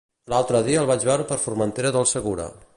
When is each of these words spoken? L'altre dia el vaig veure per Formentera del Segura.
L'altre 0.33 0.61
dia 0.67 0.79
el 0.85 0.89
vaig 0.93 1.05
veure 1.09 1.29
per 1.33 1.39
Formentera 1.45 1.95
del 1.99 2.13
Segura. 2.17 2.53